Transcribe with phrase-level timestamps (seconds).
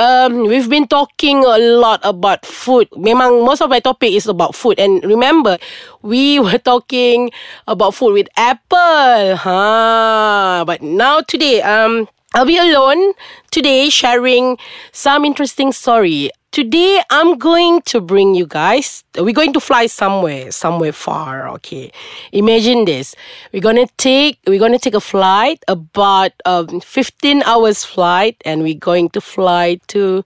[0.00, 2.88] um, we've been talking a lot about food.
[2.96, 4.80] Memang most of my topic is about food.
[4.80, 5.60] And remember,
[6.00, 7.28] we were talking
[7.68, 9.36] about food with Apple.
[9.36, 10.64] Huh?
[10.64, 13.12] But now today, um, I'll be alone
[13.52, 14.56] today sharing
[14.88, 16.32] some interesting story.
[16.52, 21.92] Today I'm going to bring you guys we're going to fly somewhere somewhere far okay?
[22.32, 23.14] Imagine this.
[23.52, 28.36] We're going to take we're going to take a flight about um 15 hours flight
[28.44, 30.24] and we're going to fly to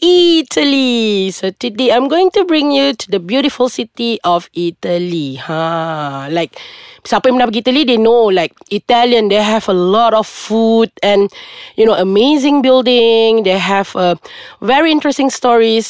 [0.00, 1.30] Italy.
[1.30, 6.28] So today I'm going to bring you to the beautiful city of Italy huh?
[6.30, 6.56] Like
[7.04, 11.28] siapa yang pergi Italy they know like Italian they have a lot of food and
[11.76, 13.44] you know amazing building.
[13.44, 14.16] They have a
[14.64, 15.28] very interesting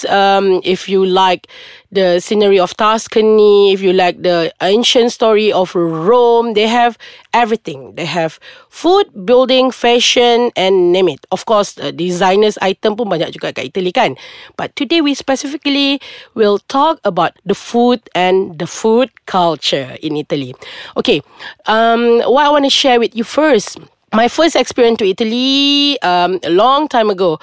[0.08, 1.48] um if you like
[1.92, 6.96] the scenery of Tuscany if you like the ancient story of Rome they have
[7.32, 13.08] everything they have food building fashion and name it of course uh, designers item pun
[13.08, 14.16] banyak juga kat Italy kan
[14.56, 16.00] but today we specifically
[16.32, 20.52] will talk about the food and the food culture in Italy
[20.96, 21.22] Okay,
[21.66, 23.78] um, what I want to share with you first.
[24.12, 27.38] My first experience to Italy um, a long time ago.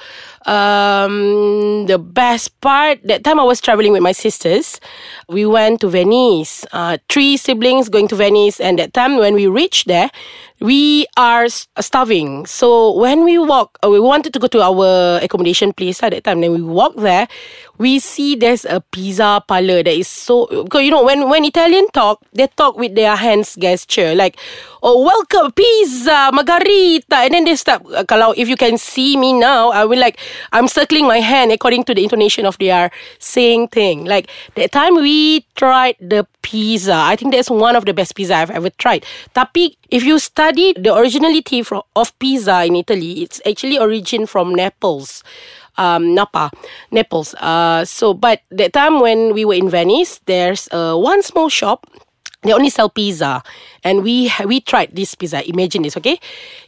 [0.46, 4.80] Um, the best part that time I was traveling with my sisters.
[5.28, 6.64] We went to Venice.
[6.72, 10.08] Uh, three siblings going to Venice, and that time when we reached there,
[10.60, 12.46] we are starving.
[12.46, 16.24] So when we walk, uh, we wanted to go to our accommodation place at that
[16.24, 16.40] time.
[16.40, 17.28] Then we walk there,
[17.80, 21.88] we see there's a pizza parlor that is so because you know when when Italian
[21.92, 24.36] talk, they talk with their hands gesture like,
[24.82, 27.80] oh welcome pizza margherita, and then they start.
[27.92, 30.20] Uh, kalau if you can see me now, I will like
[30.52, 34.04] I'm circling my hand according to the intonation of their saying thing.
[34.04, 36.94] Like that time we tried the pizza.
[36.94, 39.04] I think that's one of the best pizza I've ever tried.
[39.34, 44.54] Tapi if you study the originality from, of pizza in Italy, it's actually origin from
[44.54, 45.22] Naples.
[45.78, 46.50] Um, Napa,
[46.90, 47.32] Naples.
[47.40, 51.86] Uh, so, but that time when we were in Venice, there's uh, one small shop
[52.42, 53.42] they only sell pizza.
[53.84, 55.44] And we we tried this pizza.
[55.48, 56.20] Imagine this okay?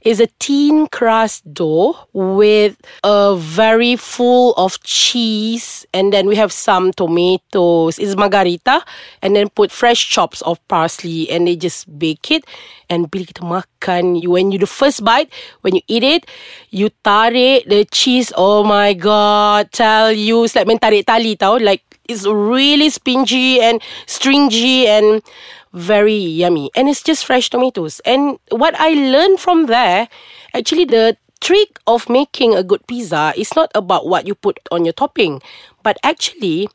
[0.02, 5.86] It's a thin crust dough with a very full of cheese.
[5.92, 7.98] And then we have some tomatoes.
[7.98, 8.84] It's margherita.
[9.20, 11.30] And then put fresh chops of parsley.
[11.30, 12.44] And they just bake it
[12.92, 14.20] and bila kita makan.
[14.20, 15.32] You, when you the first bite
[15.64, 16.28] when you eat it
[16.68, 18.28] you tarik the cheese.
[18.36, 20.44] Oh my god tell you.
[20.44, 21.56] It's like main tarik tali tau.
[21.56, 25.24] Like it's really spingy and stringy and
[25.72, 26.70] very yummy.
[26.74, 28.00] And it's just fresh tomatoes.
[28.04, 30.08] And what I learned from there,
[30.54, 34.84] actually, the trick of making a good pizza is not about what you put on
[34.84, 35.42] your topping,
[35.82, 36.68] but actually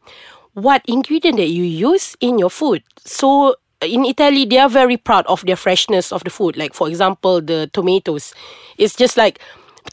[0.54, 2.84] what ingredient that you use in your food.
[3.06, 6.58] So in Italy, they are very proud of their freshness of the food.
[6.58, 8.34] Like for example, the tomatoes.
[8.78, 9.40] It's just like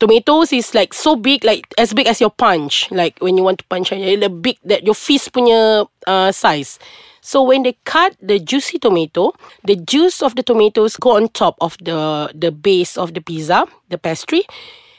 [0.01, 2.91] tomatoes is like so big, like as big as your punch.
[2.91, 6.79] Like when you want to punch, the big that your fist punya uh, size.
[7.25, 9.33] So when they cut the juicy tomato,
[9.65, 13.65] the juice of the tomatoes go on top of the the base of the pizza,
[13.89, 14.45] the pastry.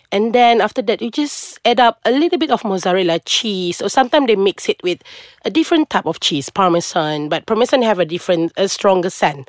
[0.10, 3.90] And then after that, you just add up a little bit of mozzarella cheese, or
[3.94, 5.06] sometimes they mix it with
[5.46, 7.30] a different type of cheese, parmesan.
[7.30, 9.46] But parmesan have a different, a stronger scent.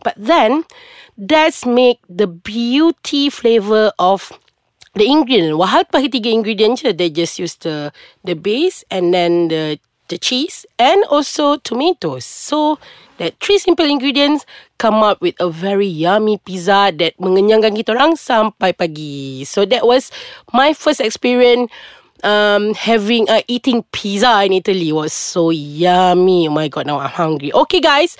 [0.00, 0.64] But then,
[1.18, 4.32] that's make the beauty flavor of
[4.96, 5.60] the ingredient.
[5.60, 6.80] Wahal pakai ingredient.
[6.80, 7.92] They just use the
[8.24, 9.76] the base and then the
[10.08, 12.24] the cheese and also tomatoes.
[12.24, 12.78] So
[13.18, 14.44] that three simple ingredients
[14.78, 19.46] come up with a very yummy pizza that mengenyangkan kita orang sampai pagi.
[19.46, 20.10] So that was
[20.52, 21.70] my first experience
[22.24, 26.48] um having uh, eating pizza in Italy was so yummy.
[26.48, 27.52] Oh my god, now I'm hungry.
[27.52, 28.16] Okay guys,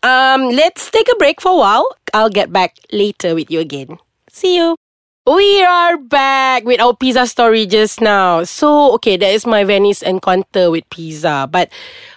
[0.00, 1.86] um let's take a break for a while.
[2.14, 3.98] I'll get back later with you again.
[4.30, 4.87] See you.
[5.28, 8.44] We are back with our pizza story just now.
[8.44, 11.46] So, okay, that is my Venice encounter with pizza.
[11.52, 11.68] But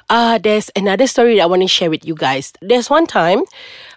[0.10, 2.54] uh, there's another story that I want to share with you guys.
[2.62, 3.44] There's one time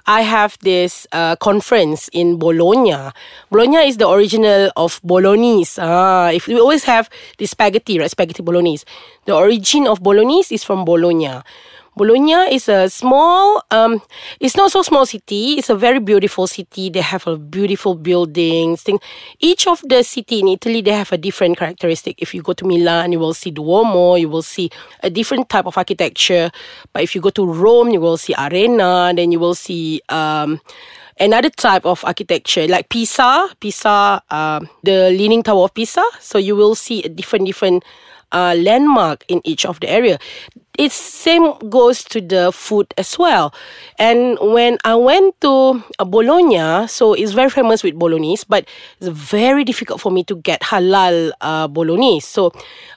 [0.09, 3.13] I have this uh, conference in Bologna.
[3.53, 5.79] Bologna is the original of Bolognese.
[5.81, 7.09] Ah, if we always have
[7.39, 8.11] the spaghetti, right?
[8.11, 8.85] Spaghetti Bolognese.
[9.27, 11.39] The origin of Bolognese is from Bologna.
[11.97, 14.03] Bologna is a small, um,
[14.41, 15.55] it's not so small city.
[15.55, 16.91] It's a very beautiful city.
[16.91, 18.83] They have a beautiful buildings.
[18.83, 18.99] Thing.
[19.39, 22.21] Each of the city in Italy, they have a different characteristic.
[22.21, 24.19] If you go to Milan, you will see Duomo.
[24.21, 24.71] You will see
[25.05, 26.51] a different type of architecture.
[26.93, 29.13] But if you go to Rome, you will see Arena.
[29.15, 30.61] Then you will see um,
[31.21, 33.49] another type of architecture like Pisa.
[33.61, 36.03] Pisa, um, the Leaning Tower of Pisa.
[36.19, 37.85] So you will see a different different
[38.33, 40.19] uh, landmark in each of the area
[40.79, 43.55] it's same goes to the food as well.
[43.99, 48.67] And when I went to uh, Bologna, so it's very famous with bolognese, but
[48.99, 52.27] it's very difficult for me to get halal uh, bolognese.
[52.27, 52.53] So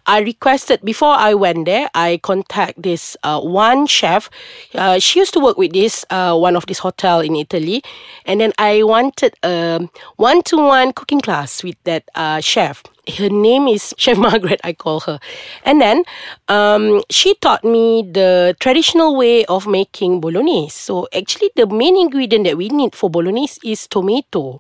[0.06, 4.29] I requested before I went there, I contact this uh, one chef.
[4.74, 7.83] Uh, she used to work with this uh, one of this hotel in Italy,
[8.25, 13.94] and then I wanted a one-to-one cooking class with that uh, chef her name is
[13.98, 15.19] Chef Margaret, I call her.
[15.63, 16.04] And then
[16.48, 20.75] um, she taught me the traditional way of making bolognese.
[20.75, 24.59] So actually, the main ingredient that we need for bolognese is tomato,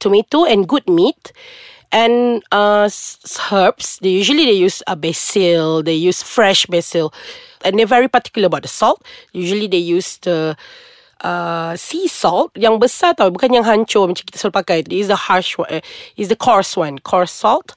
[0.00, 1.32] tomato and good meat.
[1.92, 2.90] And uh,
[3.52, 7.14] herbs, they usually they use a basil, they use fresh basil,
[7.64, 9.04] and they're very particular about the salt.
[9.32, 10.56] Usually they use the
[11.24, 14.78] uh, sea salt yang besar tau bukan yang hancur macam kita selalu pakai.
[14.92, 15.82] Is the harsh one uh,
[16.20, 17.72] is the coarse one coarse salt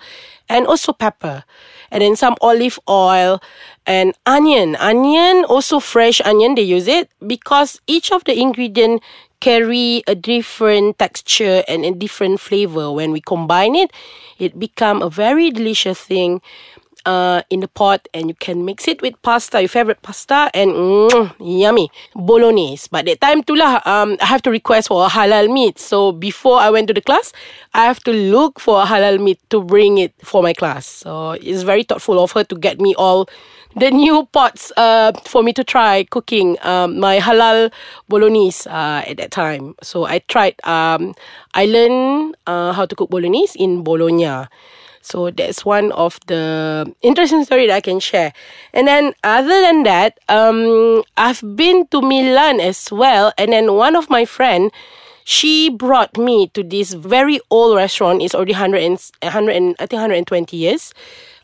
[0.52, 1.48] and also pepper
[1.90, 3.40] and then some olive oil
[3.88, 4.76] and onion.
[4.84, 9.02] Onion also fresh onion they use it because each of the ingredient
[9.40, 12.92] carry a different texture and a different flavor.
[12.92, 13.96] When we combine it
[14.38, 16.44] it become a very delicious thing
[17.06, 20.72] uh, in the pot and you can mix it with pasta, your favorite pasta, and
[20.72, 22.88] mm, yummy bolognese.
[22.92, 25.80] But that time tu lah, um, I have to request for a halal meat.
[25.80, 27.34] So before I went to the class,
[27.74, 30.88] I have to look for a halal meat to bring it for my class.
[30.88, 33.30] So it's very thoughtful of her to get me all
[33.76, 37.72] the new pots uh, for me to try cooking um, my halal
[38.10, 39.76] bolognese uh, at that time.
[39.84, 40.56] So I tried.
[40.66, 41.14] Um,
[41.54, 44.48] I learned uh, how to cook bolognese in Bologna.
[45.08, 48.34] So that's one of the interesting story that I can share.
[48.74, 53.32] And then other than that, um, I've been to Milan as well.
[53.38, 54.70] And then one of my friend,
[55.24, 58.22] she brought me to this very old restaurant.
[58.22, 60.94] It's already 100 and, 100 and, I think 120 years.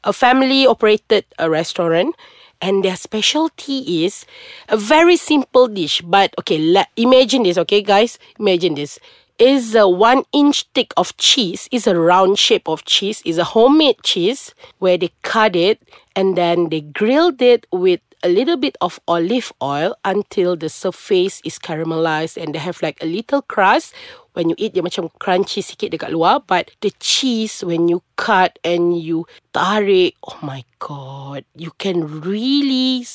[0.03, 2.15] A family operated a restaurant.
[2.61, 4.25] And their specialty is
[4.67, 6.01] a very simple dish.
[6.01, 8.19] But okay, la- imagine this, okay, guys?
[8.39, 8.99] Imagine this
[9.39, 13.43] is a one inch thick of cheese, is a round shape of cheese, is a
[13.43, 15.81] homemade cheese where they cut it
[16.15, 21.41] and then they grilled it with a little bit of olive oil until the surface
[21.43, 23.93] is caramelized and they have like a little crust.
[24.33, 26.41] When you eat, dia macam crunchy sikit dekat luar.
[26.41, 33.05] But the cheese, when you cut and you tarik, oh my god, you can really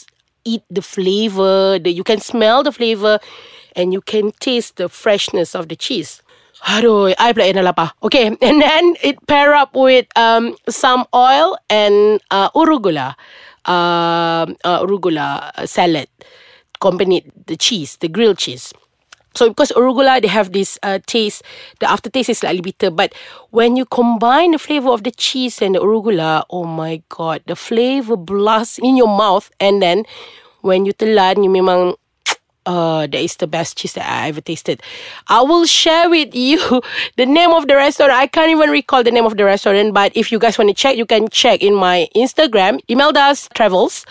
[0.44, 1.81] eat the flavor.
[1.82, 3.19] The, you can smell the flavor
[3.78, 6.20] and you can taste the freshness of the cheese.
[6.66, 7.94] Aduh, I pula yang lapar.
[8.02, 13.14] Okay, and then it pair up with um some oil and uh, urugula,
[13.62, 16.10] uh, uh, urugula salad,
[16.75, 18.75] accompanied the cheese, the grilled cheese.
[19.38, 21.46] So because arugula, they have this uh, taste.
[21.78, 23.14] The aftertaste is slightly bitter, but
[23.54, 27.54] when you combine the flavor of the cheese and the arugula, oh my god, the
[27.54, 30.02] flavor blasts in your mouth, and then
[30.66, 31.94] when you telan, you memang
[32.68, 34.82] uh, that is the best cheese that I ever tasted.
[35.26, 36.60] I will share with you
[37.16, 38.12] the name of the restaurant.
[38.12, 40.75] I can't even recall the name of the restaurant, but if you guys want to
[40.75, 44.04] check, you can check in my Instagram, Imelda's Travels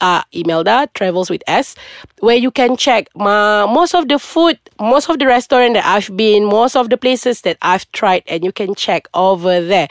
[0.00, 1.74] uh, Imelda Travels with S,
[2.20, 6.14] where you can check my, most of the food, most of the restaurant that I've
[6.16, 9.88] been, most of the places that I've tried, and you can check over there.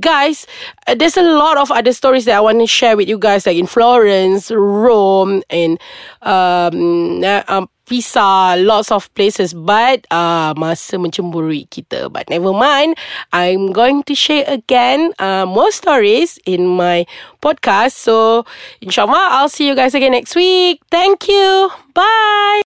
[0.00, 0.46] Guys,
[0.86, 3.46] uh, there's a lot of other stories that I want to share with you guys,
[3.46, 5.78] like in Florence, Rome, and
[6.22, 12.08] um, um Pisa, lots of places, but uh, masa mencemburui kita.
[12.08, 12.96] But never mind,
[13.36, 17.04] I'm going to share again uh, more stories in my
[17.44, 18.00] podcast.
[18.00, 18.48] So,
[18.80, 20.80] inshallah, I'll see you guys again next week.
[20.88, 21.68] Thank you.
[21.92, 22.52] Bye.